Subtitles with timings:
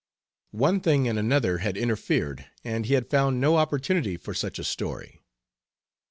[0.55, 4.63] One thing and another had interfered, and he had found no opportunity for such a
[4.63, 5.21] story.